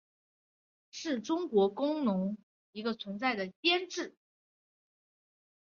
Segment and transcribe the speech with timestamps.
[0.89, 2.37] 是中国工农红
[2.73, 4.17] 军曾经存在的一个方面军级编制。